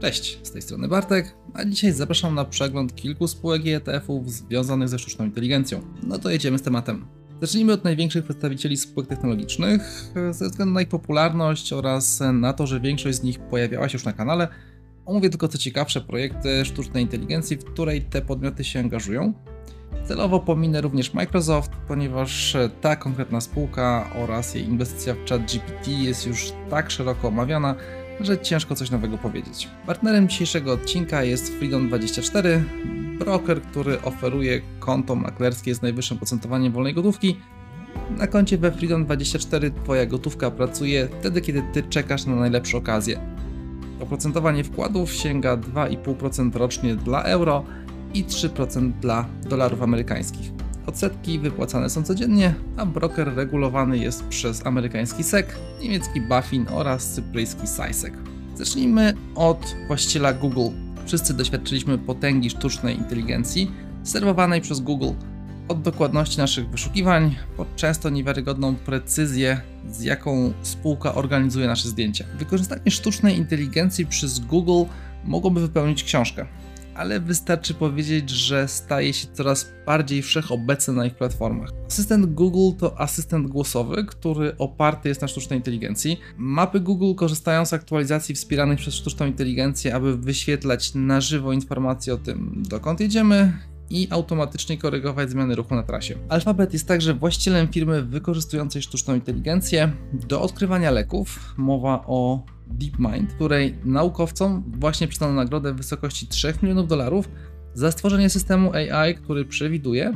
Cześć, 0.00 0.40
z 0.42 0.52
tej 0.52 0.62
strony 0.62 0.88
Bartek, 0.88 1.34
a 1.54 1.64
dzisiaj 1.64 1.92
zapraszam 1.92 2.34
na 2.34 2.44
przegląd 2.44 2.94
kilku 2.94 3.28
spółek 3.28 3.64
i 3.64 3.70
ETF-ów 3.70 4.32
związanych 4.32 4.88
ze 4.88 4.98
sztuczną 4.98 5.24
inteligencją. 5.24 5.80
No 6.02 6.18
to 6.18 6.30
jedziemy 6.30 6.58
z 6.58 6.62
tematem. 6.62 7.06
Zacznijmy 7.40 7.72
od 7.72 7.84
największych 7.84 8.24
przedstawicieli 8.24 8.76
spółek 8.76 9.08
technologicznych. 9.08 10.12
Ze 10.30 10.48
względu 10.48 10.74
na 10.74 10.82
ich 10.82 10.88
popularność 10.88 11.72
oraz 11.72 12.22
na 12.32 12.52
to, 12.52 12.66
że 12.66 12.80
większość 12.80 13.18
z 13.18 13.22
nich 13.22 13.38
pojawiała 13.38 13.88
się 13.88 13.96
już 13.96 14.04
na 14.04 14.12
kanale, 14.12 14.48
omówię 15.06 15.30
tylko 15.30 15.48
co 15.48 15.58
ciekawsze 15.58 16.00
projekty 16.00 16.64
sztucznej 16.64 17.02
inteligencji, 17.02 17.56
w 17.56 17.64
której 17.64 18.02
te 18.02 18.22
podmioty 18.22 18.64
się 18.64 18.80
angażują. 18.80 19.34
Celowo 20.04 20.40
pominę 20.40 20.80
również 20.80 21.14
Microsoft, 21.14 21.70
ponieważ 21.88 22.56
ta 22.80 22.96
konkretna 22.96 23.40
spółka 23.40 24.10
oraz 24.14 24.54
jej 24.54 24.64
inwestycja 24.64 25.14
w 25.14 25.28
ChatGPT 25.28 25.88
jest 25.88 26.26
już 26.26 26.52
tak 26.70 26.90
szeroko 26.90 27.28
omawiana, 27.28 27.74
że 28.20 28.38
ciężko 28.38 28.74
coś 28.74 28.90
nowego 28.90 29.18
powiedzieć. 29.18 29.68
Partnerem 29.86 30.28
dzisiejszego 30.28 30.72
odcinka 30.72 31.22
jest 31.22 31.52
Freedom24, 31.52 32.60
broker, 33.18 33.62
który 33.62 34.02
oferuje 34.02 34.60
konto 34.80 35.14
maklerskie 35.14 35.74
z 35.74 35.82
najwyższym 35.82 36.16
procentowaniem 36.16 36.72
wolnej 36.72 36.94
gotówki. 36.94 37.36
Na 38.18 38.26
koncie 38.26 38.58
we 38.58 38.70
Freedom24 38.70 39.70
Twoja 39.84 40.06
gotówka 40.06 40.50
pracuje 40.50 41.08
wtedy, 41.20 41.40
kiedy 41.40 41.62
Ty 41.72 41.82
czekasz 41.82 42.26
na 42.26 42.36
najlepsze 42.36 42.76
okazje. 42.76 43.20
Oprocentowanie 44.00 44.64
wkładów 44.64 45.12
sięga 45.12 45.56
2,5% 45.56 46.56
rocznie 46.56 46.96
dla 46.96 47.22
euro 47.22 47.64
i 48.14 48.24
3% 48.24 48.92
dla 48.92 49.26
dolarów 49.48 49.82
amerykańskich. 49.82 50.55
Odsetki 50.86 51.38
wypłacane 51.38 51.90
są 51.90 52.02
codziennie, 52.02 52.54
a 52.76 52.86
broker 52.86 53.34
regulowany 53.34 53.98
jest 53.98 54.24
przez 54.24 54.66
amerykański 54.66 55.24
SEC, 55.24 55.46
niemiecki 55.80 56.20
BaFin 56.20 56.66
oraz 56.70 57.12
cypryjski 57.12 57.66
SISEC. 57.66 58.14
Zacznijmy 58.56 59.14
od 59.34 59.76
właściciela 59.86 60.32
Google. 60.32 60.68
Wszyscy 61.06 61.34
doświadczyliśmy 61.34 61.98
potęgi 61.98 62.50
sztucznej 62.50 62.96
inteligencji 62.96 63.70
serwowanej 64.02 64.60
przez 64.60 64.80
Google. 64.80 65.10
Od 65.68 65.82
dokładności 65.82 66.38
naszych 66.38 66.70
wyszukiwań, 66.70 67.36
po 67.56 67.66
często 67.76 68.10
niewiarygodną 68.10 68.74
precyzję, 68.74 69.60
z 69.90 70.02
jaką 70.02 70.52
spółka 70.62 71.14
organizuje 71.14 71.66
nasze 71.66 71.88
zdjęcia. 71.88 72.24
Wykorzystanie 72.38 72.90
sztucznej 72.90 73.36
inteligencji 73.36 74.06
przez 74.06 74.38
Google 74.38 74.90
mogłoby 75.24 75.60
wypełnić 75.60 76.04
książkę 76.04 76.46
ale 76.96 77.20
wystarczy 77.20 77.74
powiedzieć, 77.74 78.30
że 78.30 78.68
staje 78.68 79.12
się 79.12 79.28
coraz 79.32 79.72
bardziej 79.86 80.22
wszechobecny 80.22 80.94
na 80.94 81.06
ich 81.06 81.14
platformach. 81.14 81.70
Asystent 81.86 82.26
Google 82.26 82.78
to 82.78 83.00
asystent 83.00 83.48
głosowy, 83.48 84.04
który 84.04 84.56
oparty 84.58 85.08
jest 85.08 85.22
na 85.22 85.28
sztucznej 85.28 85.58
inteligencji. 85.58 86.20
Mapy 86.36 86.80
Google 86.80 87.14
korzystają 87.14 87.66
z 87.66 87.72
aktualizacji 87.72 88.34
wspieranych 88.34 88.78
przez 88.78 88.94
sztuczną 88.94 89.26
inteligencję, 89.26 89.94
aby 89.94 90.16
wyświetlać 90.16 90.94
na 90.94 91.20
żywo 91.20 91.52
informacje 91.52 92.14
o 92.14 92.16
tym, 92.16 92.62
dokąd 92.68 93.00
jedziemy 93.00 93.52
i 93.90 94.08
automatycznie 94.10 94.78
korygować 94.78 95.30
zmiany 95.30 95.54
ruchu 95.54 95.74
na 95.74 95.82
trasie. 95.82 96.14
Alphabet 96.28 96.72
jest 96.72 96.88
także 96.88 97.14
właścicielem 97.14 97.68
firmy 97.68 98.02
wykorzystującej 98.02 98.82
sztuczną 98.82 99.14
inteligencję 99.14 99.92
do 100.12 100.42
odkrywania 100.42 100.90
leków. 100.90 101.54
Mowa 101.56 102.04
o 102.06 102.44
DeepMind, 102.66 103.32
której 103.32 103.78
naukowcom 103.84 104.64
właśnie 104.66 105.08
przyznano 105.08 105.32
nagrodę 105.32 105.72
w 105.72 105.76
wysokości 105.76 106.26
3 106.26 106.54
milionów 106.62 106.88
dolarów 106.88 107.28
za 107.74 107.92
stworzenie 107.92 108.30
systemu 108.30 108.72
AI, 108.72 109.14
który 109.14 109.44
przewiduje, 109.44 110.12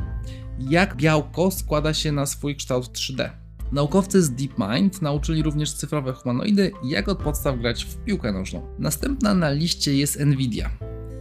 jak 0.59 0.97
białko 0.97 1.51
składa 1.51 1.95
się 1.95 2.13
na 2.13 2.27
swój 2.27 2.57
kształt 2.57 2.89
3D. 2.89 3.31
Naukowcy 3.73 4.23
z 4.23 4.31
DeepMind 4.31 5.03
nauczyli 5.03 5.43
również 5.43 5.73
cyfrowe 5.73 6.13
humanoidy, 6.13 6.73
jak 6.85 7.09
od 7.09 7.19
podstaw 7.19 7.59
grać 7.59 7.85
w 7.85 7.97
piłkę 7.97 8.33
nożną. 8.33 8.63
Następna 8.79 9.35
na 9.35 9.51
liście 9.51 9.95
jest 9.95 10.21
Nvidia. 10.21 10.71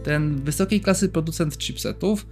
Ten 0.02 0.44
wysokiej 0.44 0.80
klasy 0.80 1.08
producent 1.08 1.58
chipsetów 1.58 2.26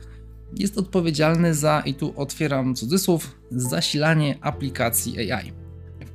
jest 0.56 0.78
odpowiedzialny 0.78 1.54
za, 1.54 1.80
i 1.80 1.94
tu 1.94 2.12
otwieram 2.16 2.74
cudzysłów, 2.74 3.40
zasilanie 3.50 4.38
aplikacji 4.40 5.32
AI. 5.32 5.52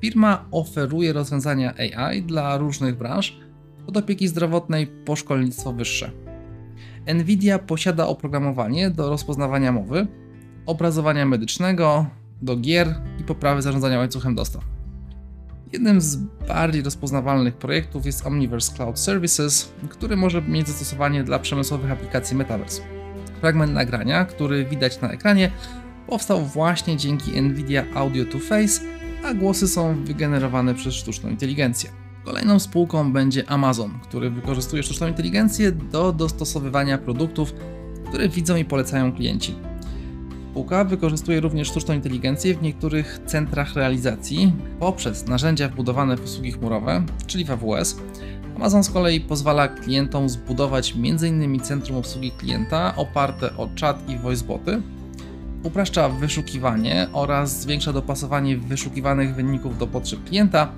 Firma 0.01 0.45
oferuje 0.51 1.13
rozwiązania 1.13 1.73
AI 1.77 2.23
dla 2.23 2.57
różnych 2.57 2.97
branż, 2.97 3.39
od 3.87 3.97
opieki 3.97 4.27
zdrowotnej 4.27 4.87
po 4.87 5.15
szkolnictwo 5.15 5.73
wyższe. 5.73 6.11
Nvidia 7.15 7.59
posiada 7.59 8.07
oprogramowanie 8.07 8.89
do 8.89 9.09
rozpoznawania 9.09 9.71
mowy, 9.71 10.07
obrazowania 10.65 11.25
medycznego, 11.25 12.05
do 12.41 12.57
gier 12.57 12.95
i 13.19 13.23
poprawy 13.23 13.61
zarządzania 13.61 13.97
łańcuchem 13.97 14.35
dostaw. 14.35 14.63
Jednym 15.73 16.01
z 16.01 16.15
bardziej 16.47 16.81
rozpoznawalnych 16.81 17.57
projektów 17.57 18.05
jest 18.05 18.27
Omniverse 18.27 18.75
Cloud 18.75 18.99
Services, 18.99 19.73
który 19.89 20.17
może 20.17 20.41
mieć 20.41 20.67
zastosowanie 20.67 21.23
dla 21.23 21.39
przemysłowych 21.39 21.91
aplikacji 21.91 22.37
Metaverse. 22.37 22.92
Fragment 23.43 23.73
nagrania, 23.73 24.25
który 24.25 24.65
widać 24.65 25.01
na 25.01 25.11
ekranie, 25.11 25.51
powstał 26.07 26.45
właśnie 26.45 26.97
dzięki 26.97 27.41
Nvidia 27.41 27.85
Audio 27.95 28.25
to 28.25 28.39
Face 28.39 28.81
a 29.23 29.33
głosy 29.33 29.67
są 29.67 30.03
wygenerowane 30.03 30.75
przez 30.75 30.93
sztuczną 30.93 31.29
inteligencję. 31.29 31.89
Kolejną 32.25 32.59
spółką 32.59 33.13
będzie 33.13 33.49
Amazon, 33.49 33.99
który 34.03 34.29
wykorzystuje 34.29 34.83
sztuczną 34.83 35.07
inteligencję 35.07 35.71
do 35.71 36.13
dostosowywania 36.13 36.97
produktów, 36.97 37.53
które 38.07 38.29
widzą 38.29 38.55
i 38.55 38.65
polecają 38.65 39.13
klienci. 39.13 39.55
Spółka 40.51 40.83
wykorzystuje 40.83 41.39
również 41.39 41.67
sztuczną 41.67 41.93
inteligencję 41.93 42.55
w 42.55 42.61
niektórych 42.61 43.19
centrach 43.25 43.75
realizacji 43.75 44.53
poprzez 44.79 45.27
narzędzia 45.27 45.69
wbudowane 45.69 46.17
w 46.17 46.23
usługi 46.23 46.51
chmurowe, 46.51 47.03
czyli 47.27 47.45
w 47.45 47.51
AWS. 47.51 47.97
Amazon 48.55 48.83
z 48.83 48.89
kolei 48.89 49.21
pozwala 49.21 49.67
klientom 49.67 50.29
zbudować 50.29 50.93
m.in. 50.97 51.59
centrum 51.59 51.97
obsługi 51.97 52.31
klienta 52.31 52.95
oparte 52.95 53.57
o 53.57 53.69
czat 53.75 54.09
i 54.09 54.17
voiceboty, 54.17 54.81
upraszcza 55.63 56.09
wyszukiwanie 56.09 57.07
oraz 57.13 57.61
zwiększa 57.61 57.93
dopasowanie 57.93 58.57
wyszukiwanych 58.57 59.35
wyników 59.35 59.77
do 59.77 59.87
potrzeb 59.87 60.23
klienta 60.23 60.71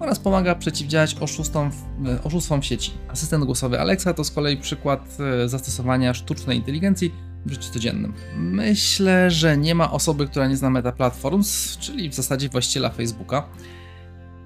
oraz 0.00 0.18
pomaga 0.18 0.54
przeciwdziałać 0.54 1.16
oszustom, 1.20 1.70
e, 2.06 2.22
oszustwom 2.22 2.62
w 2.62 2.66
sieci. 2.66 2.92
Asystent 3.08 3.44
głosowy 3.44 3.80
Alexa 3.80 4.14
to 4.14 4.24
z 4.24 4.30
kolei 4.30 4.56
przykład 4.56 5.16
e, 5.44 5.48
zastosowania 5.48 6.14
sztucznej 6.14 6.56
inteligencji 6.56 7.12
w 7.46 7.50
życiu 7.50 7.72
codziennym. 7.72 8.12
Myślę, 8.36 9.30
że 9.30 9.56
nie 9.56 9.74
ma 9.74 9.92
osoby, 9.92 10.26
która 10.26 10.48
nie 10.48 10.56
zna 10.56 10.70
Meta 10.70 10.92
Platforms, 10.92 11.78
czyli 11.78 12.10
w 12.10 12.14
zasadzie 12.14 12.48
właściciela 12.48 12.90
Facebooka. 12.90 13.48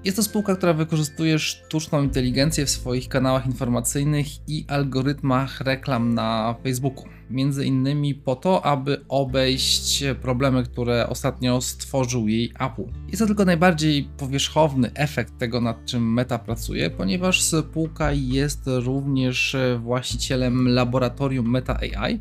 Jest 0.05 0.17
to 0.17 0.23
spółka, 0.23 0.55
która 0.55 0.73
wykorzystuje 0.73 1.39
sztuczną 1.39 2.03
inteligencję 2.03 2.65
w 2.65 2.69
swoich 2.69 3.09
kanałach 3.09 3.45
informacyjnych 3.45 4.27
i 4.47 4.65
algorytmach 4.67 5.61
reklam 5.61 6.13
na 6.13 6.55
Facebooku. 6.63 7.05
Między 7.29 7.65
innymi 7.65 8.15
po 8.15 8.35
to, 8.35 8.65
aby 8.65 9.05
obejść 9.09 10.03
problemy, 10.21 10.63
które 10.63 11.09
ostatnio 11.09 11.61
stworzył 11.61 12.27
jej 12.27 12.53
Apple. 12.59 12.85
Jest 13.07 13.19
to 13.19 13.25
tylko 13.25 13.45
najbardziej 13.45 14.09
powierzchowny 14.17 14.93
efekt 14.93 15.37
tego, 15.37 15.61
nad 15.61 15.85
czym 15.85 16.13
Meta 16.13 16.39
pracuje, 16.39 16.89
ponieważ 16.89 17.41
spółka 17.43 18.11
jest 18.11 18.61
również 18.65 19.55
właścicielem 19.79 20.67
laboratorium 20.67 21.51
Meta 21.51 21.79
AI, 21.79 22.19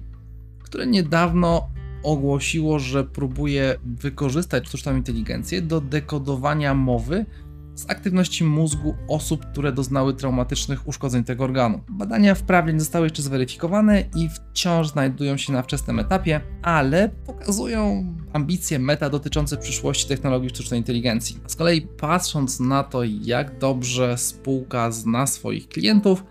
które 0.63 0.87
niedawno 0.87 1.69
ogłosiło, 2.03 2.79
że 2.79 3.05
próbuje 3.05 3.79
wykorzystać 3.85 4.69
sztuczną 4.69 4.97
inteligencję 4.97 5.63
do 5.63 5.81
dekodowania 5.81 6.75
mowy 6.75 7.27
z 7.75 7.91
aktywności 7.91 8.45
mózgu 8.45 8.95
osób, 9.09 9.47
które 9.53 9.73
doznały 9.73 10.15
traumatycznych 10.15 10.89
uszkodzeń 10.89 11.25
tego 11.25 11.45
organu. 11.45 11.81
Badania 11.89 12.35
wprawdzie 12.35 12.73
nie 12.73 12.81
zostały 12.81 13.07
jeszcze 13.07 13.23
zweryfikowane 13.23 14.05
i 14.17 14.29
wciąż 14.29 14.89
znajdują 14.89 15.37
się 15.37 15.53
na 15.53 15.63
wczesnym 15.63 15.99
etapie, 15.99 16.41
ale 16.63 17.09
pokazują 17.09 18.15
ambicje 18.33 18.79
meta 18.79 19.11
dotyczące 19.11 19.57
przyszłości 19.57 20.09
technologii 20.09 20.51
sztucznej 20.51 20.81
inteligencji. 20.81 21.41
Z 21.47 21.57
kolei 21.57 21.81
patrząc 21.81 22.61
na 22.61 22.85
to, 22.85 23.05
jak 23.05 23.59
dobrze 23.59 24.19
spółka 24.19 24.91
zna 24.91 25.27
swoich 25.27 25.69
klientów, 25.69 26.25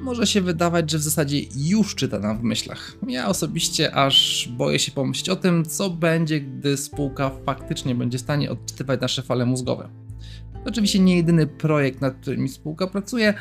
może 0.00 0.26
się 0.26 0.40
wydawać, 0.40 0.90
że 0.90 0.98
w 0.98 1.02
zasadzie 1.02 1.40
już 1.56 1.94
czyta 1.94 2.18
nam 2.18 2.38
w 2.38 2.42
myślach. 2.42 2.96
Ja 3.08 3.28
osobiście 3.28 3.94
aż 3.94 4.48
boję 4.56 4.78
się 4.78 4.92
pomyśleć 4.92 5.28
o 5.28 5.36
tym, 5.36 5.64
co 5.64 5.90
będzie, 5.90 6.40
gdy 6.40 6.76
spółka 6.76 7.30
faktycznie 7.46 7.94
będzie 7.94 8.18
w 8.18 8.20
stanie 8.20 8.50
odczytywać 8.50 9.00
nasze 9.00 9.22
fale 9.22 9.46
mózgowe. 9.46 10.05
Oczywiście 10.66 10.98
nie 10.98 11.16
jedyny 11.16 11.46
projekt, 11.46 12.00
nad 12.00 12.14
którym 12.14 12.48
spółka 12.48 12.86
pracuje, 12.86 13.34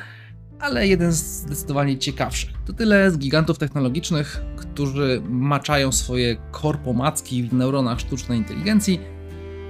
ale 0.59 0.87
jeden 0.87 1.11
z 1.11 1.15
zdecydowanie 1.15 1.97
ciekawszych. 1.97 2.49
To 2.65 2.73
tyle 2.73 3.11
z 3.11 3.17
gigantów 3.17 3.57
technologicznych, 3.57 4.41
którzy 4.57 5.21
maczają 5.29 5.91
swoje 5.91 6.35
korpomacki 6.51 7.43
w 7.43 7.53
neuronach 7.53 7.99
sztucznej 7.99 8.37
inteligencji 8.37 8.99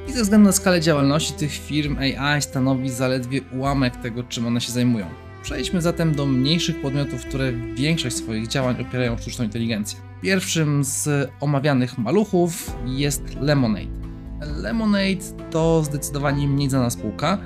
i 0.08 0.12
ze 0.12 0.24
względu 0.24 0.46
na 0.46 0.52
skalę 0.52 0.82
działalności 0.82 1.34
tych 1.34 1.52
firm 1.52 1.98
AI 1.98 2.42
stanowi 2.42 2.90
zaledwie 2.90 3.42
ułamek 3.58 3.96
tego, 3.96 4.24
czym 4.24 4.48
one 4.48 4.62
się 4.62 4.72
zajmują. 4.72 5.06
Przejdźmy 5.44 5.82
zatem 5.82 6.16
do 6.16 6.26
mniejszych 6.26 6.82
podmiotów, 6.82 7.26
które 7.26 7.54
większość 7.76 8.16
swoich 8.16 8.48
działań 8.48 8.82
opierają 8.82 9.18
sztuczną 9.18 9.46
inteligencję. 9.46 10.00
Pierwszym 10.22 10.84
z 10.84 11.30
omawianych 11.40 11.98
maluchów 11.98 12.76
jest 12.86 13.36
Lemonade. 13.42 14.05
Lemonade 14.42 15.50
to 15.52 15.84
zdecydowanie 15.84 16.48
mniej 16.48 16.70
znana 16.70 16.90
spółka. 16.90 17.38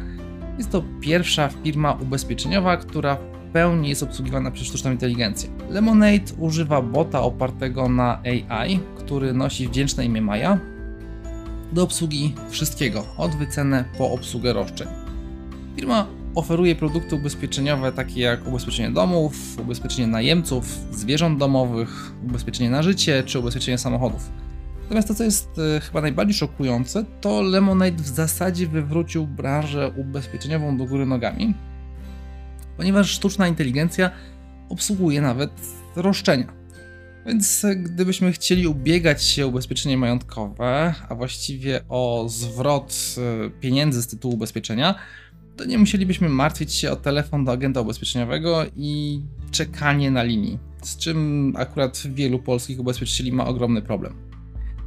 Jest 0.58 0.70
to 0.70 0.84
pierwsza 1.02 1.50
firma 1.64 1.94
ubezpieczeniowa, 1.94 2.78
która 2.78 3.18
pełni 3.54 3.90
jest 3.90 4.04
obsługiwana 4.04 4.52
przez 4.52 4.68
sztuczną 4.68 4.92
inteligencję. 4.92 5.50
Lemonade 5.70 6.34
używa 6.38 6.82
bota 6.82 7.22
opartego 7.22 7.90
na 7.90 8.22
AI, 8.24 8.80
który 8.98 9.34
nosi 9.34 9.68
wdzięczne 9.68 10.06
imię 10.06 10.22
Maja, 10.22 10.60
do 11.74 11.84
obsługi 11.84 12.36
wszystkiego, 12.50 13.06
od 13.18 13.36
wycenę 13.36 13.86
po 13.98 14.12
obsługę 14.12 14.54
roszczeń. 14.54 14.88
Firma 15.76 16.08
oferuje 16.36 16.76
produkty 16.76 17.16
ubezpieczeniowe 17.16 17.92
takie 17.92 18.22
jak 18.22 18.48
ubezpieczenie 18.48 18.92
domów, 18.92 19.60
ubezpieczenie 19.60 20.08
najemców, 20.08 20.66
zwierząt 20.92 21.40
domowych, 21.40 22.14
ubezpieczenie 22.26 22.70
na 22.70 22.84
życie 22.84 23.24
czy 23.26 23.40
ubezpieczenie 23.40 23.78
samochodów. 23.78 24.30
Natomiast 24.90 25.08
to, 25.08 25.16
co 25.16 25.24
jest 25.24 25.50
e, 25.78 25.80
chyba 25.80 26.02
najbardziej 26.02 26.34
szokujące, 26.34 27.06
to 27.22 27.42
Lemonade 27.42 28.04
w 28.04 28.08
zasadzie 28.08 28.68
wywrócił 28.68 29.28
branżę 29.28 29.92
ubezpieczeniową 29.98 30.78
do 30.78 30.86
góry 30.86 31.06
nogami, 31.06 31.54
ponieważ 32.78 33.12
sztuczna 33.12 33.48
inteligencja 33.48 34.12
obsługuje 34.70 35.22
nawet 35.22 35.52
roszczenia. 35.96 36.54
Więc 37.26 37.66
e, 37.66 37.76
gdybyśmy 37.76 38.32
chcieli 38.32 38.68
ubiegać 38.68 39.24
się 39.24 39.46
o 39.46 39.48
ubezpieczenie 39.48 39.98
majątkowe, 39.98 40.94
a 41.10 41.16
właściwie 41.16 41.82
o 41.90 42.26
zwrot 42.30 43.16
e, 43.18 43.50
pieniędzy 43.50 44.02
z 44.02 44.08
tytułu 44.08 44.34
ubezpieczenia, 44.34 44.96
to 45.58 45.66
nie 45.66 45.78
musielibyśmy 45.78 46.30
martwić 46.30 46.74
się 46.74 46.92
o 46.92 46.96
telefon 46.96 47.46
do 47.46 47.52
agenta 47.52 47.82
ubezpieczeniowego 47.82 48.66
i 48.76 49.22
czekanie 49.52 50.12
na 50.12 50.24
linii, 50.24 50.60
z 50.82 50.98
czym 50.98 51.54
akurat 51.58 52.04
wielu 52.08 52.40
polskich 52.40 52.80
ubezpieczycieli 52.80 53.32
ma 53.32 53.48
ogromny 53.48 53.82
problem. 53.82 54.29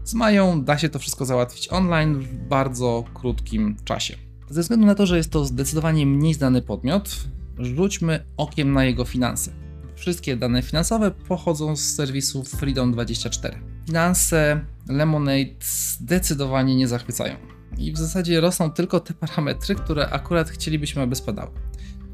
Z 0.04 0.14
Mają 0.14 0.64
da 0.64 0.78
się 0.78 0.88
to 0.88 0.98
wszystko 0.98 1.24
załatwić 1.24 1.68
online 1.72 2.20
w 2.20 2.34
bardzo 2.34 3.04
krótkim 3.14 3.76
czasie. 3.84 4.16
Ze 4.50 4.62
względu 4.62 4.86
na 4.86 4.94
to, 4.94 5.06
że 5.06 5.16
jest 5.16 5.30
to 5.30 5.44
zdecydowanie 5.44 6.06
mniej 6.06 6.34
znany 6.34 6.62
podmiot, 6.62 7.16
rzućmy 7.58 8.24
okiem 8.36 8.72
na 8.72 8.84
jego 8.84 9.04
finanse. 9.04 9.50
Wszystkie 9.96 10.36
dane 10.36 10.62
finansowe 10.62 11.10
pochodzą 11.10 11.76
z 11.76 11.80
serwisu 11.80 12.42
Freedom24. 12.42 13.50
Finanse 13.86 14.64
Lemonade 14.88 15.54
zdecydowanie 15.60 16.76
nie 16.76 16.88
zachwycają. 16.88 17.34
I 17.78 17.92
w 17.92 17.98
zasadzie 17.98 18.40
rosną 18.40 18.70
tylko 18.70 19.00
te 19.00 19.14
parametry, 19.14 19.74
które 19.74 20.10
akurat 20.10 20.50
chcielibyśmy, 20.50 21.02
aby 21.02 21.14
spadały. 21.14 21.50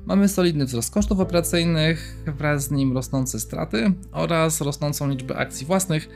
Mamy 0.06 0.28
solidny 0.28 0.64
wzrost 0.66 0.94
kosztów 0.94 1.20
operacyjnych, 1.20 2.24
wraz 2.26 2.64
z 2.64 2.70
nim 2.70 2.92
rosnące 2.92 3.40
straty 3.40 3.92
oraz 4.12 4.60
rosnącą 4.60 5.08
liczbę 5.08 5.36
akcji 5.36 5.66
własnych, 5.66 6.08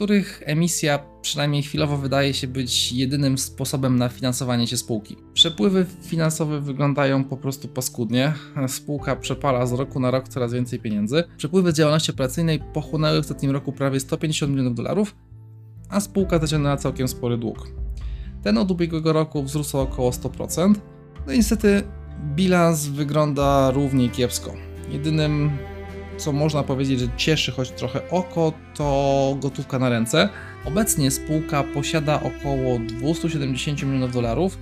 których 0.00 0.42
emisja 0.46 0.98
przynajmniej 1.22 1.62
chwilowo 1.62 1.96
wydaje 1.96 2.34
się 2.34 2.46
być 2.46 2.92
jedynym 2.92 3.38
sposobem 3.38 3.98
na 3.98 4.08
finansowanie 4.08 4.66
się 4.66 4.76
spółki. 4.76 5.16
Przepływy 5.34 5.86
finansowe 6.02 6.60
wyglądają 6.60 7.24
po 7.24 7.36
prostu 7.36 7.68
paskudnie. 7.68 8.32
Spółka 8.68 9.16
przepala 9.16 9.66
z 9.66 9.72
roku 9.72 10.00
na 10.00 10.10
rok 10.10 10.28
coraz 10.28 10.52
więcej 10.52 10.78
pieniędzy. 10.78 11.24
Przepływy 11.36 11.72
z 11.72 11.74
działalności 11.74 12.10
operacyjnej 12.10 12.60
pochłonęły 12.74 13.16
w 13.16 13.20
ostatnim 13.20 13.50
roku 13.50 13.72
prawie 13.72 14.00
150 14.00 14.52
milionów 14.52 14.74
dolarów, 14.74 15.16
a 15.88 16.00
spółka 16.00 16.38
zaciągnęła 16.38 16.76
całkiem 16.76 17.08
spory 17.08 17.38
dług. 17.38 17.68
Ten 18.42 18.58
od 18.58 18.70
ubiegłego 18.70 19.12
roku 19.12 19.42
wzrósł 19.42 19.78
o 19.78 19.82
około 19.82 20.10
100%. 20.10 20.74
No 21.26 21.32
i 21.32 21.36
niestety 21.36 21.82
bilans 22.34 22.86
wygląda 22.86 23.70
równie 23.70 24.08
kiepsko. 24.08 24.54
Jedynym 24.90 25.50
co 26.20 26.32
można 26.32 26.62
powiedzieć, 26.62 27.00
że 27.00 27.06
cieszy 27.16 27.52
choć 27.52 27.70
trochę 27.70 28.10
oko, 28.10 28.52
to 28.74 29.36
gotówka 29.40 29.78
na 29.78 29.88
ręce. 29.88 30.28
Obecnie 30.64 31.10
spółka 31.10 31.64
posiada 31.64 32.20
około 32.22 32.78
270 32.78 33.82
milionów 33.82 34.12
dolarów 34.12 34.58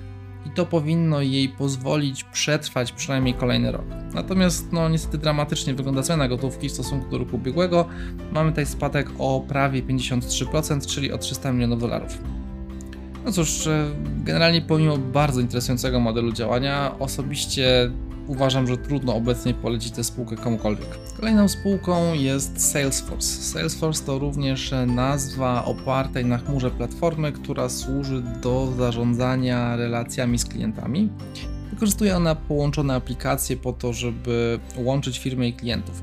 i 0.46 0.50
to 0.50 0.66
powinno 0.66 1.20
jej 1.20 1.48
pozwolić 1.48 2.24
przetrwać 2.24 2.92
przynajmniej 2.92 3.34
kolejny 3.34 3.72
rok. 3.72 3.84
Natomiast 4.14 4.72
no 4.72 4.88
niestety 4.88 5.18
dramatycznie 5.18 5.74
wygląda 5.74 6.02
cena 6.02 6.28
gotówki 6.28 6.68
w 6.68 6.72
stosunku 6.72 7.10
do 7.10 7.18
roku 7.18 7.36
ubiegłego. 7.36 7.86
Mamy 8.32 8.50
tutaj 8.50 8.66
spadek 8.66 9.10
o 9.18 9.44
prawie 9.48 9.82
53%, 9.82 10.86
czyli 10.86 11.12
o 11.12 11.18
300 11.18 11.52
milionów 11.52 11.80
dolarów. 11.80 12.18
No 13.24 13.32
cóż, 13.32 13.66
e, 13.66 13.90
generalnie 14.24 14.60
pomimo 14.60 14.98
bardzo 14.98 15.40
interesującego 15.40 16.00
modelu 16.00 16.32
działania, 16.32 16.94
osobiście 16.98 17.90
uważam, 18.28 18.66
że 18.66 18.76
trudno 18.76 19.14
obecnie 19.14 19.54
polecić 19.54 19.92
tę 19.92 20.04
spółkę 20.04 20.36
komukolwiek. 20.36 20.88
Kolejną 21.16 21.48
spółką 21.48 22.14
jest 22.14 22.70
Salesforce. 22.70 23.42
Salesforce 23.42 24.04
to 24.04 24.18
również 24.18 24.74
nazwa 24.86 25.64
opartej 25.64 26.24
na 26.24 26.38
chmurze 26.38 26.70
platformy, 26.70 27.32
która 27.32 27.68
służy 27.68 28.22
do 28.42 28.72
zarządzania 28.78 29.76
relacjami 29.76 30.38
z 30.38 30.44
klientami. 30.44 31.08
Wykorzystuje 31.70 32.16
ona 32.16 32.34
połączone 32.34 32.94
aplikacje 32.94 33.56
po 33.56 33.72
to, 33.72 33.92
żeby 33.92 34.60
łączyć 34.76 35.18
firmy 35.18 35.48
i 35.48 35.52
klientów. 35.52 36.02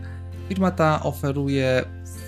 Firma 0.50 0.72
ta 0.72 1.04
oferuje 1.04 1.86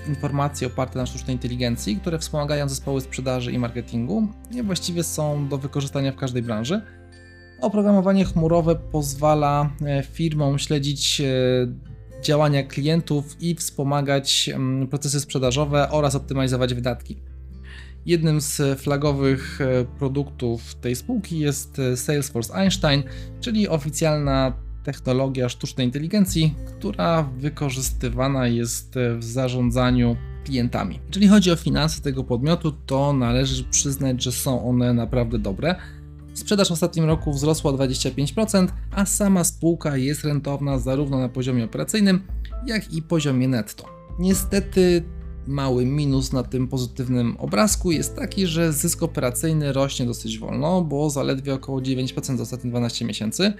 informacje 0.07 0.67
oparte 0.67 0.99
na 0.99 1.05
sztucznej 1.05 1.35
inteligencji, 1.35 1.95
które 1.95 2.19
wspomagają 2.19 2.69
zespoły 2.69 3.01
sprzedaży 3.01 3.51
i 3.51 3.59
marketingu 3.59 4.27
i 4.51 4.63
właściwie 4.63 5.03
są 5.03 5.47
do 5.47 5.57
wykorzystania 5.57 6.11
w 6.11 6.15
każdej 6.15 6.41
branży. 6.41 6.81
Oprogramowanie 7.61 8.25
chmurowe 8.25 8.75
pozwala 8.75 9.69
e, 9.81 10.03
firmom 10.03 10.59
śledzić 10.59 11.21
e, 11.21 11.25
działania 12.21 12.63
klientów 12.63 13.41
i 13.41 13.55
wspomagać 13.55 14.49
procesy 14.89 15.19
sprzedażowe 15.19 15.89
oraz 15.89 16.15
optymalizować 16.15 16.73
wydatki. 16.73 17.17
Jednym 18.05 18.41
z 18.41 18.79
flagowych 18.79 19.61
e, 19.61 19.85
produktów 19.85 20.75
tej 20.75 20.95
spółki 20.95 21.39
jest 21.39 21.81
Salesforce 21.95 22.53
Einstein, 22.53 23.03
czyli 23.41 23.67
oficjalna 23.67 24.53
technologia 24.83 25.49
sztucznej 25.49 25.87
inteligencji, 25.87 26.55
która 26.65 27.23
wykorzystywana 27.23 28.47
jest 28.47 28.95
w 29.17 29.23
zarządzaniu 29.23 30.17
klientami. 30.45 30.99
Jeżeli 31.07 31.27
chodzi 31.27 31.51
o 31.51 31.55
finanse 31.55 32.01
tego 32.01 32.23
podmiotu, 32.23 32.71
to 32.71 33.13
należy 33.13 33.63
przyznać, 33.63 34.23
że 34.23 34.31
są 34.31 34.69
one 34.69 34.93
naprawdę 34.93 35.39
dobre. 35.39 35.75
Sprzedaż 36.37 36.69
w 36.69 36.71
ostatnim 36.71 37.05
roku 37.05 37.33
wzrosła 37.33 37.71
25%, 37.71 38.67
a 38.91 39.05
sama 39.05 39.43
spółka 39.43 39.97
jest 39.97 40.23
rentowna 40.23 40.79
zarówno 40.79 41.19
na 41.19 41.29
poziomie 41.29 41.65
operacyjnym, 41.65 42.21
jak 42.65 42.93
i 42.93 43.01
poziomie 43.01 43.47
netto. 43.47 43.85
Niestety 44.19 45.03
mały 45.47 45.85
minus 45.85 46.33
na 46.33 46.43
tym 46.43 46.67
pozytywnym 46.67 47.37
obrazku 47.37 47.91
jest 47.91 48.15
taki, 48.15 48.47
że 48.47 48.73
zysk 48.73 49.03
operacyjny 49.03 49.73
rośnie 49.73 50.05
dosyć 50.05 50.39
wolno, 50.39 50.81
bo 50.81 51.09
zaledwie 51.09 51.53
około 51.53 51.79
9% 51.79 52.37
za 52.37 52.43
ostatnie 52.43 52.69
12 52.69 53.05
miesięcy, 53.05 53.53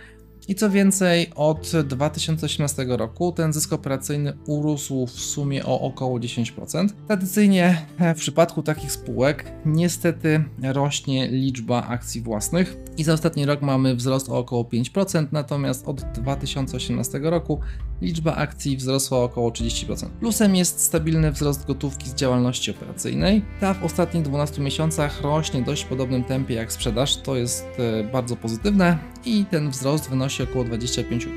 i 0.48 0.56
co 0.56 0.70
więcej, 0.70 1.32
od 1.36 1.72
2018 1.84 2.86
roku 2.90 3.32
ten 3.32 3.54
zysk 3.54 3.74
operacyjny 3.74 4.38
urósł 4.46 5.06
w 5.06 5.12
sumie 5.12 5.66
o 5.66 5.82
około 5.82 6.20
10%. 6.20 6.90
Tradycyjnie 7.08 7.86
w 8.16 8.20
przypadku 8.20 8.64
takich 8.64 8.92
spółek 8.92 9.52
niestety 9.66 10.44
rośnie 10.64 11.28
liczba 11.28 11.84
akcji 11.88 12.22
własnych 12.22 12.78
i 12.98 13.04
za 13.04 13.14
ostatni 13.14 13.46
rok 13.46 13.62
mamy 13.62 13.96
wzrost 13.96 14.30
o 14.30 14.38
około 14.38 14.64
5%, 14.64 15.28
natomiast 15.32 15.88
od 15.88 16.02
2018 16.02 17.20
roku 17.20 17.60
liczba 18.02 18.36
akcji 18.36 18.78
wzrosła 18.78 19.18
o 19.18 19.24
około 19.24 19.50
30%. 19.50 20.10
Plusem 20.20 20.56
jest 20.56 20.80
stabilny 20.80 21.32
wzrost 21.32 21.66
gotówki 21.66 22.10
z 22.10 22.16
działalności 22.16 22.72
operacyjnej. 22.72 23.46
Ta 23.60 23.74
w 23.74 23.84
ostatnich 23.84 24.24
12 24.24 24.62
miesiącach 24.62 25.22
rośnie 25.22 25.62
dość 25.62 25.86
podobnym 25.86 26.24
tempie 26.24 26.56
jak 26.56 26.72
sprzedaż, 26.72 27.18
to 27.18 27.36
jest 27.36 27.66
e, 27.78 28.04
bardzo 28.04 28.36
pozytywne 28.36 28.98
i 29.28 29.46
ten 29.46 29.70
wzrost 29.70 30.10
wynosi 30.10 30.44
około 30.44 30.66
25%. 30.66 31.28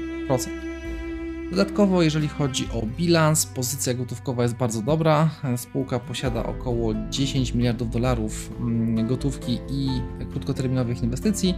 Dodatkowo, 1.51 2.03
jeżeli 2.03 2.29
chodzi 2.29 2.69
o 2.73 2.87
bilans, 2.87 3.47
pozycja 3.47 3.95
gotówkowa 3.95 4.43
jest 4.43 4.55
bardzo 4.55 4.83
dobra. 4.83 5.31
Spółka 5.57 5.99
posiada 5.99 6.43
około 6.47 6.95
10 7.11 7.55
miliardów 7.55 7.91
dolarów 7.91 8.53
mm, 8.61 9.07
gotówki 9.07 9.59
i 9.71 9.89
krótkoterminowych 10.31 11.03
inwestycji, 11.03 11.55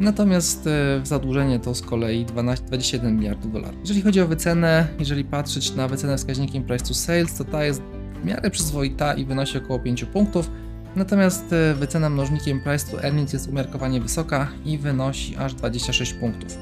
Natomiast 0.00 0.66
e, 0.66 1.00
zadłużenie 1.04 1.58
to 1.58 1.74
z 1.74 1.82
kolei 1.82 2.24
12, 2.24 2.66
21 2.66 3.16
miliardów 3.16 3.52
dolarów. 3.52 3.80
Jeżeli 3.80 4.02
chodzi 4.02 4.20
o 4.20 4.26
wycenę, 4.26 4.88
jeżeli 4.98 5.24
patrzeć 5.24 5.74
na 5.74 5.88
wycenę 5.88 6.16
wskaźnikiem 6.16 6.64
price 6.64 6.84
to 6.84 6.94
sales, 6.94 7.34
to 7.34 7.44
ta 7.44 7.64
jest 7.64 7.82
w 8.22 8.24
miarę 8.24 8.50
przyzwoita 8.50 9.14
i 9.14 9.24
wynosi 9.24 9.58
około 9.58 9.78
5 9.78 10.04
punktów. 10.04 10.50
Natomiast 10.96 11.52
e, 11.52 11.74
wycena 11.74 12.10
mnożnikiem 12.10 12.60
price 12.60 12.90
to 12.90 13.04
earnings 13.04 13.32
jest 13.32 13.48
umiarkowanie 13.48 14.00
wysoka 14.00 14.48
i 14.64 14.78
wynosi 14.78 15.36
aż 15.36 15.54
26 15.54 16.12
punktów. 16.12 16.58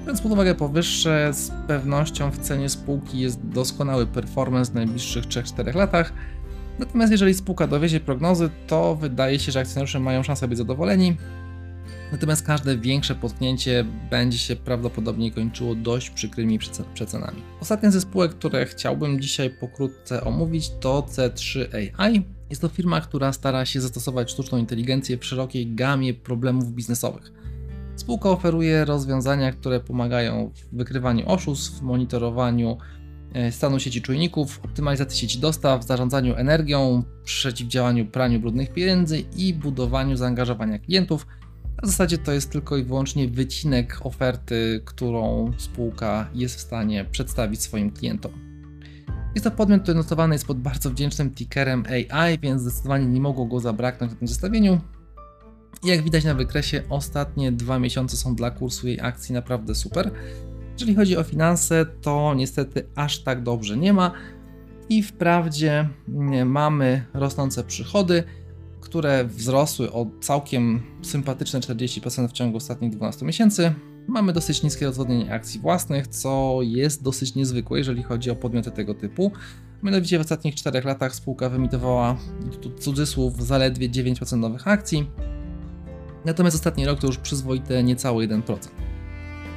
Biorąc 0.00 0.20
pod 0.20 0.32
uwagę 0.32 0.54
powyższe, 0.54 1.30
z 1.32 1.50
pewnością 1.68 2.30
w 2.30 2.38
cenie 2.38 2.68
spółki 2.68 3.18
jest 3.18 3.46
doskonały 3.48 4.06
performance 4.06 4.72
w 4.72 4.74
najbliższych 4.74 5.24
3-4 5.24 5.74
latach. 5.74 6.12
Natomiast 6.78 7.12
jeżeli 7.12 7.34
spółka 7.34 7.66
dowiezie 7.66 8.00
prognozy, 8.00 8.50
to 8.66 8.96
wydaje 8.96 9.38
się, 9.38 9.52
że 9.52 9.60
akcjonariusze 9.60 10.00
mają 10.00 10.22
szansę 10.22 10.48
być 10.48 10.58
zadowoleni, 10.58 11.16
Natomiast 12.12 12.46
każde 12.46 12.76
większe 12.76 13.14
potknięcie 13.14 13.84
będzie 14.10 14.38
się 14.38 14.56
prawdopodobnie 14.56 15.32
kończyło 15.32 15.74
dość 15.74 16.10
przykrymi 16.10 16.58
przecenami. 16.94 17.42
Ostatnia 17.60 17.90
ze 17.90 18.00
spółek, 18.00 18.32
które 18.34 18.66
chciałbym 18.66 19.20
dzisiaj 19.20 19.50
pokrótce 19.50 20.24
omówić, 20.24 20.70
to 20.80 21.02
C3 21.02 21.66
AI. 21.98 22.33
Jest 22.50 22.62
to 22.62 22.68
firma, 22.68 23.00
która 23.00 23.32
stara 23.32 23.66
się 23.66 23.80
zastosować 23.80 24.30
sztuczną 24.30 24.58
inteligencję 24.58 25.18
w 25.18 25.24
szerokiej 25.24 25.74
gamie 25.74 26.14
problemów 26.14 26.72
biznesowych. 26.72 27.32
Spółka 27.96 28.30
oferuje 28.30 28.84
rozwiązania, 28.84 29.52
które 29.52 29.80
pomagają 29.80 30.50
w 30.54 30.76
wykrywaniu 30.76 31.28
oszustw, 31.28 31.82
monitorowaniu 31.82 32.78
e, 33.32 33.52
stanu 33.52 33.80
sieci 33.80 34.02
czujników, 34.02 34.60
optymalizacji 34.64 35.18
sieci 35.18 35.38
dostaw, 35.38 35.84
zarządzaniu 35.84 36.34
energią, 36.34 37.02
przeciwdziałaniu 37.24 38.06
praniu 38.06 38.40
brudnych 38.40 38.72
pieniędzy 38.72 39.24
i 39.36 39.54
budowaniu 39.54 40.16
zaangażowania 40.16 40.78
klientów. 40.78 41.26
W 41.82 41.86
zasadzie 41.86 42.18
to 42.18 42.32
jest 42.32 42.50
tylko 42.50 42.76
i 42.76 42.84
wyłącznie 42.84 43.28
wycinek 43.28 44.00
oferty, 44.02 44.82
którą 44.84 45.52
spółka 45.58 46.30
jest 46.34 46.56
w 46.56 46.60
stanie 46.60 47.04
przedstawić 47.10 47.60
swoim 47.62 47.90
klientom. 47.90 48.53
Jest 49.34 49.44
to 49.44 49.50
podmiot, 49.50 49.82
który 49.82 49.94
notowany 49.94 50.34
jest 50.34 50.46
pod 50.46 50.60
bardzo 50.60 50.90
wdzięcznym 50.90 51.30
tickerem 51.30 51.84
AI, 51.90 52.38
więc 52.38 52.62
zdecydowanie 52.62 53.06
nie 53.06 53.20
mogło 53.20 53.46
go 53.46 53.60
zabraknąć 53.60 54.12
na 54.12 54.18
tym 54.18 54.28
zestawieniu. 54.28 54.80
Jak 55.84 56.02
widać 56.02 56.24
na 56.24 56.34
wykresie, 56.34 56.82
ostatnie 56.88 57.52
dwa 57.52 57.78
miesiące 57.78 58.16
są 58.16 58.34
dla 58.34 58.50
kursu 58.50 58.88
jej 58.88 59.00
akcji 59.00 59.34
naprawdę 59.34 59.74
super. 59.74 60.10
Jeżeli 60.72 60.94
chodzi 60.94 61.16
o 61.16 61.22
finanse, 61.22 61.86
to 62.02 62.34
niestety 62.34 62.86
aż 62.94 63.22
tak 63.22 63.42
dobrze 63.42 63.76
nie 63.76 63.92
ma. 63.92 64.12
I 64.88 65.02
wprawdzie 65.02 65.88
mamy 66.44 67.04
rosnące 67.14 67.64
przychody, 67.64 68.24
które 68.80 69.24
wzrosły 69.24 69.92
o 69.92 70.06
całkiem 70.20 70.82
sympatyczne 71.02 71.60
40% 71.60 72.28
w 72.28 72.32
ciągu 72.32 72.56
ostatnich 72.56 72.90
12 72.90 73.26
miesięcy. 73.26 73.74
Mamy 74.08 74.32
dosyć 74.32 74.62
niskie 74.62 74.86
rozwodnienie 74.86 75.32
akcji 75.32 75.60
własnych, 75.60 76.06
co 76.06 76.58
jest 76.62 77.02
dosyć 77.02 77.34
niezwykłe, 77.34 77.78
jeżeli 77.78 78.02
chodzi 78.02 78.30
o 78.30 78.36
podmioty 78.36 78.70
tego 78.70 78.94
typu. 78.94 79.32
Mianowicie 79.82 80.18
w 80.18 80.20
ostatnich 80.20 80.54
4 80.54 80.80
latach 80.80 81.14
spółka 81.14 81.48
wyemitowała, 81.48 82.16
tu 82.60 82.70
cudzysłów, 82.70 83.46
zaledwie 83.46 83.90
9% 83.90 84.36
nowych 84.36 84.68
akcji, 84.68 85.10
natomiast 86.24 86.56
ostatni 86.56 86.86
rok 86.86 87.00
to 87.00 87.06
już 87.06 87.18
przyzwoite 87.18 87.82
niecały 87.82 88.28
1%. 88.28 88.58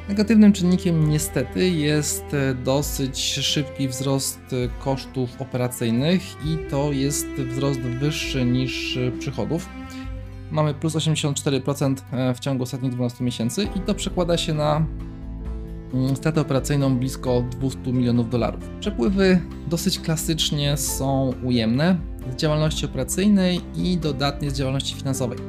Negatywnym 0.10 0.54
czynnikiem 0.54 1.10
niestety 1.10 1.70
jest 1.70 2.34
e, 2.34 2.56
dosyć 2.56 3.20
szybki 3.20 3.88
wzrost 3.88 4.40
e, 4.54 4.84
kosztów 4.84 5.42
operacyjnych 5.42 6.22
i 6.46 6.70
to 6.70 6.92
jest 6.92 7.28
wzrost 7.28 7.80
wyższy 7.80 8.46
niż 8.46 8.98
e, 8.98 9.12
przychodów. 9.12 9.70
Mamy 10.52 10.74
plus 10.74 10.96
84% 10.96 11.96
w 12.36 12.40
ciągu 12.40 12.64
ostatnich 12.64 12.92
12 12.92 13.24
miesięcy 13.24 13.68
i 13.76 13.80
to 13.80 13.96
przekłada 13.96 14.38
się 14.38 14.54
na 14.54 14.86
mm, 15.94 16.16
stratę 16.16 16.42
operacyjną 16.42 16.98
blisko 16.98 17.44
200 17.52 17.94
milionów 17.94 18.30
dolarów. 18.30 18.70
Przepływy 18.80 19.42
dosyć 19.68 20.00
klasycznie 20.00 20.78
są 20.78 21.34
ujemne 21.44 21.98
z 22.34 22.36
działalności 22.36 22.86
operacyjnej 22.86 23.62
i 23.76 23.98
dodatnie 23.98 24.52
z 24.52 24.54
działalności 24.54 24.96
finansowej. 24.96 25.40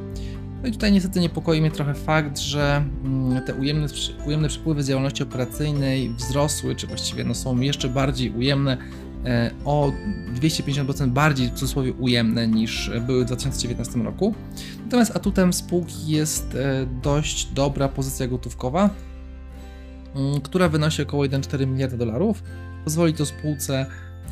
No 0.61 0.67
i 0.67 0.71
tutaj 0.71 0.91
niestety 0.91 1.19
niepokoi 1.19 1.61
mnie 1.61 1.71
trochę 1.71 1.93
fakt, 1.93 2.39
że 2.39 2.83
mm, 3.03 3.41
te 3.45 3.55
ujemne, 3.55 3.87
ujemne 4.27 4.47
przepływy 4.47 4.83
z 4.83 4.87
działalności 4.87 5.23
operacyjnej 5.23 6.09
wzrosły, 6.09 6.75
czy 6.75 6.87
właściwie 6.87 7.23
no 7.23 7.35
są 7.35 7.59
jeszcze 7.59 7.89
bardziej 7.89 8.31
ujemne, 8.31 8.73
e, 8.73 9.08
o 9.65 9.91
250% 10.35 11.09
bardziej 11.09 11.47
w 11.47 11.53
cudzysłowie 11.53 11.93
ujemne 11.93 12.47
niż 12.47 12.91
były 13.07 13.23
w 13.23 13.27
2019 13.27 13.99
roku. 13.99 14.35
Natomiast 14.83 15.15
atutem 15.15 15.53
spółki 15.53 16.07
jest 16.07 16.55
e, 16.55 16.85
dość 17.03 17.45
dobra 17.45 17.87
pozycja 17.87 18.27
gotówkowa, 18.27 18.89
mm, 20.15 20.41
która 20.41 20.69
wynosi 20.69 21.01
około 21.01 21.23
1,4 21.23 21.67
miliarda 21.67 21.97
dolarów. 21.97 22.43
Pozwoli 22.83 23.13
to 23.13 23.25
spółce 23.25 23.85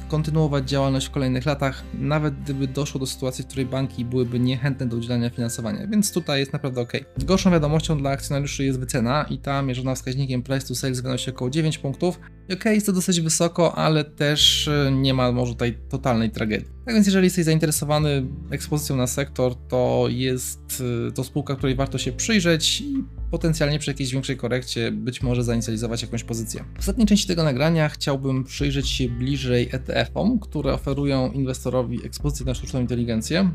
kontynuować 0.08 0.70
działalność 0.70 1.08
w 1.08 1.12
kolejnych 1.12 1.46
latach, 1.46 1.84
nawet 1.94 2.42
gdyby 2.44 2.68
doszło 2.68 3.00
do 3.00 3.06
sytuacji, 3.06 3.44
w 3.44 3.48
której 3.48 3.66
banki 3.66 4.06
byłyby 4.06 4.40
niechętne 4.40 4.86
do 4.86 4.98
udzielania 4.98 5.30
finansowania, 5.30 5.88
więc 5.88 6.12
tutaj 6.12 6.40
jest 6.40 6.54
naprawdę 6.54 6.82
ok. 6.82 6.94
Gorszą 7.26 7.52
wiadomością 7.52 7.98
dla 7.98 8.10
akcjonariuszy 8.10 8.66
jest 8.66 8.80
wycena 8.80 9.26
i 9.30 9.38
ta 9.38 9.62
mierzona 9.62 9.96
wskaźnikiem 9.96 10.44
price 10.44 10.68
to 10.68 10.76
sales 10.76 11.02
wynosi 11.02 11.30
około 11.30 11.50
9 11.50 11.78
punktów. 11.78 12.20
Ok, 12.54 12.66
jest 12.66 12.86
to 12.86 12.94
dosyć 12.94 13.22
wysoko, 13.22 13.76
ale 13.76 14.04
też 14.04 14.68
e, 14.68 14.92
nie 14.92 15.14
ma 15.14 15.32
może 15.32 15.54
tutaj 15.54 15.78
totalnej 15.90 16.32
tragedii. 16.32 16.68
Tak 16.86 16.96
więc 16.96 17.06
jeżeli 17.08 17.26
jesteś 17.26 17.46
zainteresowany 17.46 18.26
ekspozycją 18.52 18.96
na 18.96 19.08
sektor, 19.08 19.56
to 19.68 20.06
jest 20.10 20.84
e, 21.08 21.12
to 21.12 21.24
spółka, 21.24 21.56
której 21.56 21.76
warto 21.76 21.98
się 21.98 22.12
przyjrzeć 22.12 22.82
i 22.82 23.04
potencjalnie 23.32 23.80
przy 23.80 23.92
jakiejś 23.92 24.12
większej 24.12 24.38
korekcie 24.38 24.92
być 24.92 25.22
może 25.22 25.44
zainicjalizować 25.44 26.02
jakąś 26.02 26.24
pozycję. 26.24 26.64
W 26.76 26.80
ostatniej 26.80 27.08
części 27.08 27.28
tego 27.28 27.44
nagrania 27.44 27.90
chciałbym 27.90 28.44
przyjrzeć 28.44 28.90
się 28.90 29.10
bliżej 29.10 29.70
ETF-om, 29.72 30.40
które 30.40 30.74
oferują 30.74 31.32
inwestorowi 31.32 32.06
ekspozycję 32.06 32.46
na 32.46 32.54
sztuczną 32.54 32.80
inteligencję. 32.80 33.52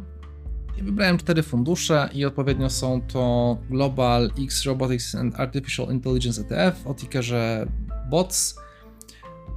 I 0.78 0.82
wybrałem 0.82 1.18
cztery 1.18 1.42
fundusze 1.42 2.08
i 2.12 2.24
odpowiednio 2.24 2.70
są 2.70 3.02
to 3.02 3.58
Global 3.70 4.30
X 4.44 4.64
Robotics 4.64 5.14
and 5.14 5.40
Artificial 5.40 5.86
Intelligence 5.92 6.42
ETF 6.42 6.86
o 6.86 6.94
tickerze 6.94 7.66
BOTS, 8.10 8.56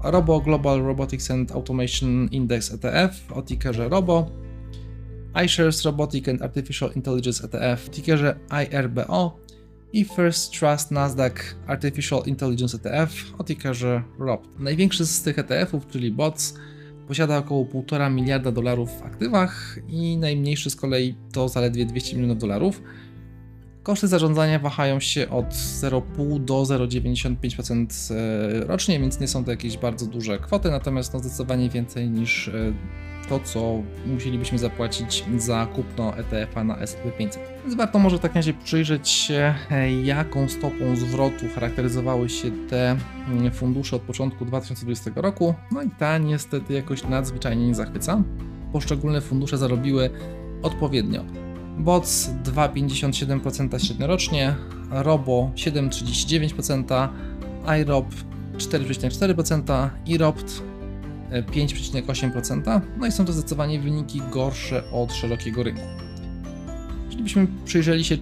Robo 0.03 0.41
Global 0.41 0.81
Robotics 0.81 1.31
and 1.31 1.51
Automation 1.51 2.27
Index 2.31 2.73
ETF 2.73 3.31
o 3.31 3.41
tickerze 3.41 3.89
ROBO, 3.89 4.31
iShares 5.45 5.85
Robotic 5.85 6.27
and 6.27 6.41
Artificial 6.41 6.91
Intelligence 6.95 7.43
ETF 7.43 7.87
o 7.87 7.91
tickerze 7.91 8.35
IRBO 8.71 9.44
i 9.95 10.05
First 10.05 10.59
Trust 10.59 10.91
Nasdaq 10.91 11.33
Artificial 11.67 12.23
Intelligence 12.25 12.77
ETF 12.77 13.33
o 13.37 13.43
tickerze 13.43 14.03
ROPT. 14.19 14.59
Największy 14.59 15.05
z 15.05 15.21
tych 15.21 15.39
ETF-ów, 15.39 15.87
czyli 15.87 16.11
BOTS, 16.11 16.53
posiada 17.07 17.37
około 17.37 17.65
1,5 17.65 18.11
miliarda 18.13 18.51
dolarów 18.51 18.89
w 18.99 19.03
aktywach 19.03 19.79
i 19.89 20.17
najmniejszy 20.17 20.69
z 20.69 20.75
kolei 20.75 21.15
to 21.31 21.49
zaledwie 21.49 21.85
200 21.85 22.15
milionów 22.15 22.37
dolarów. 22.37 22.81
Koszty 23.85 24.07
zarządzania 24.07 24.59
wahają 24.59 24.99
się 24.99 25.29
od 25.29 25.49
0,5 25.53 26.39
do 26.39 26.53
0,95% 26.53 28.13
e, 28.13 28.67
rocznie, 28.67 28.99
więc 28.99 29.19
nie 29.19 29.27
są 29.27 29.45
to 29.45 29.51
jakieś 29.51 29.77
bardzo 29.77 30.05
duże 30.05 30.39
kwoty, 30.39 30.71
natomiast 30.71 31.13
no 31.13 31.19
zdecydowanie 31.19 31.69
więcej 31.69 32.09
niż 32.09 32.47
e, 32.47 32.73
to, 33.29 33.39
co 33.39 33.81
musielibyśmy 34.05 34.57
zapłacić 34.57 35.25
za 35.37 35.65
kupno 35.65 36.17
ETF-a 36.17 36.63
na 36.63 36.77
S&P 36.77 37.11
500. 37.11 37.43
Więc 37.63 37.75
warto 37.75 37.99
może 37.99 38.17
w 38.17 38.19
takim 38.19 38.35
razie 38.35 38.53
przyjrzeć 38.53 39.09
się, 39.09 39.55
e, 39.71 39.91
jaką 40.01 40.49
stopą 40.49 40.95
zwrotu 40.95 41.45
charakteryzowały 41.55 42.29
się 42.29 42.51
te 42.69 42.97
mm, 43.27 43.51
fundusze 43.51 43.95
od 43.95 44.01
początku 44.01 44.45
2020 44.45 45.11
roku. 45.15 45.53
No 45.71 45.81
i 45.83 45.89
ta 45.89 46.17
niestety 46.17 46.73
jakoś 46.73 47.03
nadzwyczajnie 47.03 47.67
nie 47.67 47.75
zachwyca. 47.75 48.23
Poszczególne 48.73 49.21
fundusze 49.21 49.57
zarobiły 49.57 50.09
odpowiednio. 50.61 51.44
BOTS 51.77 52.29
2,57% 52.43 53.85
średniorocznie, 53.85 54.55
ROBO 54.91 55.51
7,39%, 55.55 57.09
IROP 57.81 58.07
4,4% 58.57 59.89
i 60.05 60.17
ROPT 60.17 60.61
5,8%. 61.31 62.81
No 62.97 63.07
i 63.07 63.11
są 63.11 63.25
to 63.25 63.33
zdecydowanie 63.33 63.79
wyniki 63.79 64.21
gorsze 64.31 64.91
od 64.91 65.13
szerokiego 65.13 65.63
rynku. 65.63 65.81
Jeżeli 67.05 67.23
byśmy 67.23 67.47
przyjrzeli 67.65 68.03
się, 68.03 68.17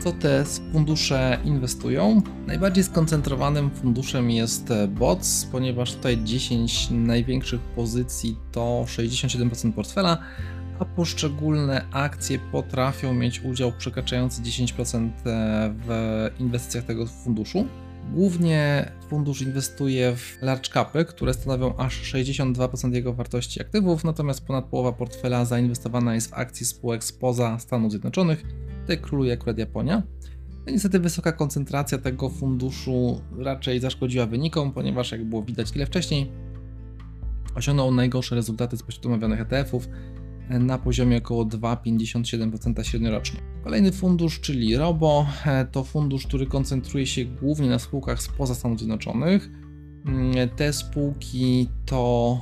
co 0.00 0.12
te 0.12 0.44
fundusze 0.72 1.38
inwestują, 1.44 2.22
najbardziej 2.46 2.84
skoncentrowanym 2.84 3.70
funduszem 3.70 4.30
jest 4.30 4.72
BOTS, 4.88 5.44
ponieważ 5.52 5.94
tutaj 5.94 6.24
10 6.24 6.88
największych 6.90 7.60
pozycji 7.60 8.36
to 8.52 8.84
67% 8.88 9.72
portfela, 9.72 10.18
a 10.80 10.84
poszczególne 10.84 11.86
akcje 11.92 12.38
potrafią 12.52 13.14
mieć 13.14 13.40
udział 13.44 13.72
przekraczający 13.78 14.42
10% 14.42 15.10
w 15.86 16.30
inwestycjach 16.38 16.84
tego 16.84 17.06
funduszu. 17.06 17.66
Głównie 18.14 18.92
fundusz 19.08 19.42
inwestuje 19.42 20.16
w 20.16 20.38
large 20.42 20.70
capy, 20.72 21.04
które 21.04 21.34
stanowią 21.34 21.76
aż 21.76 22.12
62% 22.12 22.94
jego 22.94 23.12
wartości 23.12 23.60
aktywów, 23.60 24.04
natomiast 24.04 24.46
ponad 24.46 24.64
połowa 24.64 24.92
portfela 24.92 25.44
zainwestowana 25.44 26.14
jest 26.14 26.30
w 26.30 26.34
akcje 26.34 26.66
spółek 26.66 27.04
spoza 27.04 27.58
Stanów 27.58 27.90
Zjednoczonych. 27.90 28.44
Tutaj 28.80 28.98
króluje 28.98 29.32
akurat 29.32 29.58
Japonia. 29.58 30.02
No 30.66 30.72
niestety 30.72 31.00
wysoka 31.00 31.32
koncentracja 31.32 31.98
tego 31.98 32.28
funduszu 32.28 33.20
raczej 33.38 33.80
zaszkodziła 33.80 34.26
wynikom, 34.26 34.72
ponieważ 34.72 35.12
jak 35.12 35.24
było 35.24 35.42
widać 35.42 35.70
chwilę 35.70 35.86
wcześniej, 35.86 36.32
osiągnął 37.54 37.94
najgorsze 37.94 38.34
rezultaty 38.34 38.76
spośród 38.76 39.06
omawianych 39.06 39.40
ETF-ów, 39.40 39.88
na 40.58 40.78
poziomie 40.78 41.18
około 41.18 41.44
2,57% 41.44 42.82
średniorocznie. 42.82 43.40
Kolejny 43.64 43.92
fundusz, 43.92 44.40
czyli 44.40 44.76
Robo, 44.76 45.26
e, 45.46 45.64
to 45.64 45.84
fundusz, 45.84 46.26
który 46.26 46.46
koncentruje 46.46 47.06
się 47.06 47.24
głównie 47.24 47.68
na 47.68 47.78
spółkach 47.78 48.22
spoza 48.22 48.54
Stanów 48.54 48.78
Zjednoczonych. 48.78 49.50
Mm, 50.06 50.48
te 50.48 50.72
spółki 50.72 51.68
to 51.86 52.40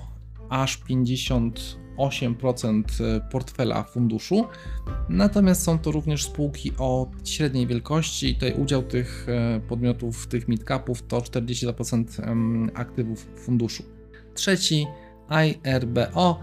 aż 0.49 0.79
58% 0.79 2.83
e, 3.01 3.21
portfela 3.31 3.83
funduszu, 3.83 4.45
natomiast 5.09 5.63
są 5.63 5.79
to 5.79 5.91
również 5.91 6.25
spółki 6.25 6.73
o 6.79 7.11
średniej 7.25 7.67
wielkości. 7.67 8.35
Tutaj 8.35 8.53
udział 8.53 8.83
tych 8.83 9.27
e, 9.29 9.61
podmiotów, 9.69 10.27
tych 10.27 10.49
midcapów 10.49 11.07
to 11.07 11.19
42% 11.19 12.69
aktywów 12.75 13.29
funduszu. 13.37 13.83
Trzeci 14.35 14.87
IRBO 15.65 16.39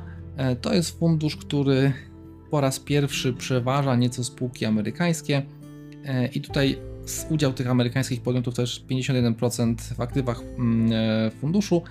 to 0.62 0.74
jest 0.74 1.00
fundusz, 1.00 1.36
który 1.36 1.94
po 2.52 2.62
raz 2.62 2.80
pierwszy 2.80 3.34
przeważa 3.34 3.96
nieco 3.96 4.24
spółki 4.24 4.66
amerykańskie 4.66 5.42
e, 6.06 6.28
i 6.28 6.42
tutaj 6.42 6.78
udział 7.30 7.54
tych 7.54 7.70
amerykańskich 7.70 8.22
podmiotów 8.22 8.56
to 8.56 8.62
jest 8.62 8.88
51% 8.88 9.76
w 9.96 10.02
aktywach 10.02 10.42
mm, 10.42 10.92
e, 10.94 11.32
funduszu, 11.32 11.82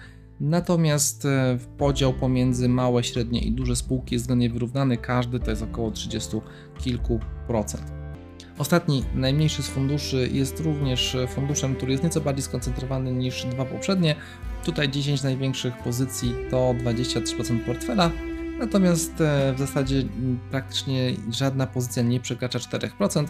natomiast 0.40 1.24
e, 1.24 1.58
podział 1.78 2.12
pomiędzy 2.12 2.68
małe, 2.68 3.04
średnie 3.04 3.40
i 3.40 3.52
duże 3.52 3.76
spółki 3.76 4.14
jest 4.14 4.22
względnie 4.22 4.50
wyrównany, 4.50 4.96
każdy 4.96 5.40
to 5.40 5.50
jest 5.50 5.62
około 5.62 5.90
30 5.90 6.36
kilku 6.78 7.20
procent. 7.46 7.92
Ostatni, 8.58 9.04
najmniejszy 9.14 9.62
z 9.62 9.68
funduszy 9.68 10.28
jest 10.32 10.60
również 10.60 11.16
funduszem, 11.28 11.76
który 11.76 11.92
jest 11.92 12.04
nieco 12.04 12.20
bardziej 12.20 12.42
skoncentrowany 12.42 13.12
niż 13.12 13.44
dwa 13.44 13.64
poprzednie. 13.64 14.14
Tutaj 14.64 14.88
10 14.88 15.22
największych 15.22 15.76
pozycji 15.76 16.34
to 16.50 16.74
23% 16.84 17.58
portfela, 17.66 18.10
natomiast 18.58 19.20
e, 19.20 19.52
w 19.56 19.58
zasadzie 19.58 20.02
praktycznie 20.50 21.12
żadna 21.30 21.66
pozycja 21.66 22.02
nie 22.02 22.20
przekracza 22.20 22.58
4%. 22.58 23.26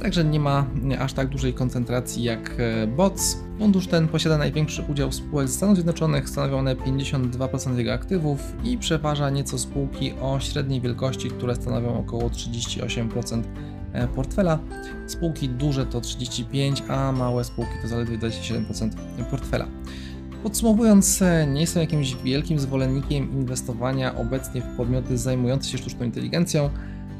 Także 0.00 0.24
nie 0.24 0.40
ma 0.40 0.66
aż 0.98 1.12
tak 1.12 1.28
dużej 1.28 1.54
koncentracji 1.54 2.22
jak 2.22 2.54
e, 2.58 2.86
BOTS. 2.86 3.38
Fundusz 3.58 3.86
ten 3.86 4.08
posiada 4.08 4.38
największy 4.38 4.82
udział 4.82 5.12
spółek 5.12 5.48
z 5.48 5.54
Stanów 5.54 5.74
Zjednoczonych, 5.74 6.28
stanowią 6.28 6.58
one 6.58 6.76
52% 6.76 7.76
jego 7.76 7.92
aktywów 7.92 8.40
i 8.64 8.78
przeważa 8.78 9.30
nieco 9.30 9.58
spółki 9.58 10.12
o 10.20 10.40
średniej 10.40 10.80
wielkości, 10.80 11.30
które 11.30 11.54
stanowią 11.54 11.98
około 11.98 12.22
38% 12.22 13.42
e, 13.92 14.08
portfela. 14.08 14.58
Spółki 15.06 15.48
duże 15.48 15.86
to 15.86 16.00
35%, 16.00 16.90
a 16.90 17.12
małe 17.12 17.44
spółki 17.44 17.72
to 17.82 17.88
zaledwie 17.88 18.18
27% 18.18 18.90
portfela. 19.30 19.66
Podsumowując, 20.46 21.22
nie 21.46 21.60
jestem 21.60 21.80
jakimś 21.80 22.14
wielkim 22.14 22.58
zwolennikiem 22.58 23.32
inwestowania 23.32 24.16
obecnie 24.16 24.60
w 24.60 24.76
podmioty 24.76 25.18
zajmujące 25.18 25.70
się 25.70 25.78
sztuczną 25.78 26.04
inteligencją. 26.04 26.70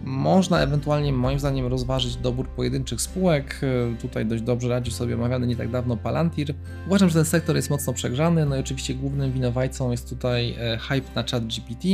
Można 0.05 0.61
ewentualnie, 0.61 1.13
moim 1.13 1.39
zdaniem, 1.39 1.67
rozważyć 1.67 2.17
dobór 2.17 2.49
pojedynczych 2.49 3.01
spółek. 3.01 3.61
Tutaj 4.01 4.27
dość 4.27 4.43
dobrze 4.43 4.69
radzi 4.69 4.91
sobie 4.91 5.15
omawiany 5.15 5.47
nie 5.47 5.57
tak 5.57 5.71
dawno 5.71 5.97
Palantir. 5.97 6.55
Uważam, 6.87 7.09
że 7.09 7.15
ten 7.15 7.25
sektor 7.25 7.57
jest 7.57 7.71
mocno 7.71 7.93
przegrzany, 7.93 8.47
no 8.47 8.57
i 8.57 8.61
oczywiście 8.61 8.95
głównym 8.95 9.33
winowajcą 9.33 9.91
jest 9.91 10.09
tutaj 10.09 10.55
e, 10.59 10.79
hype 10.79 11.15
na 11.15 11.23
chat 11.23 11.47
GPT. 11.47 11.89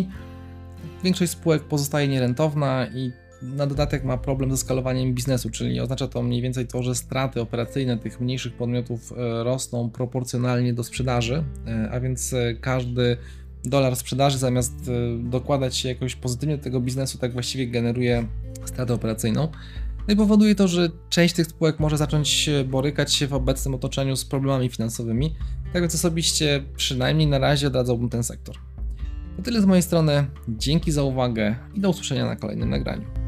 Większość 1.05 1.33
spółek 1.33 1.63
pozostaje 1.63 2.09
nierentowna 2.09 2.87
i 2.95 3.13
na 3.43 3.67
dodatek 3.67 4.05
ma 4.05 4.19
problem 4.19 4.51
ze 4.51 4.57
skalowaniem 4.57 5.15
biznesu, 5.15 5.51
czyli 5.51 5.81
oznacza 5.81 6.09
to 6.09 6.23
mniej 6.23 6.43
więcej 6.43 6.67
to, 6.67 6.83
że 6.83 6.95
straty 6.95 7.41
operacyjne 7.41 7.99
tych 7.99 8.21
mniejszych 8.21 8.53
podmiotów 8.53 9.13
e, 9.13 9.45
rosną 9.45 9.91
proporcjonalnie 9.91 10.75
do 10.75 10.85
sprzedaży, 10.85 11.45
e, 11.67 11.91
a 11.91 12.01
więc 12.01 12.33
e, 12.33 12.55
każdy 12.55 13.17
dolar 13.65 13.97
sprzedaży 13.97 14.39
zamiast 14.39 14.75
dokładać 15.19 15.77
się 15.77 15.89
jakoś 15.89 16.17
pozytywnie 16.17 16.57
do 16.57 16.63
tego 16.63 16.81
biznesu, 16.81 17.19
tak 17.19 17.33
właściwie 17.33 17.67
generuje 17.67 18.27
stratę 18.65 18.95
operacyjną. 18.95 19.49
No 20.09 20.15
i 20.15 20.17
powoduje 20.17 20.55
to, 20.55 20.69
że 20.69 20.89
część 21.09 21.35
tych 21.35 21.47
spółek 21.47 21.81
może 21.81 21.97
zacząć 21.97 22.51
borykać 22.67 23.15
się 23.15 23.27
w 23.27 23.35
obecnym 23.35 23.75
otoczeniu 23.75 24.17
z 24.17 24.25
problemami 24.25 24.69
finansowymi. 24.69 25.35
Tak 25.73 25.83
więc 25.83 25.95
osobiście 25.95 26.65
przynajmniej 26.77 27.27
na 27.27 27.39
razie 27.39 27.67
odradzałbym 27.67 28.09
ten 28.09 28.25
sektor. 28.25 28.57
To 29.37 29.43
tyle 29.43 29.63
z 29.63 29.65
mojej 29.65 29.83
strony. 29.83 30.27
Dzięki 30.49 30.93
za 30.93 31.03
uwagę 31.03 31.57
i 31.75 31.81
do 31.81 31.91
usłyszenia 31.91 32.27
na 32.27 32.37
kolejnym 32.37 32.71
nagraniu. 32.71 33.22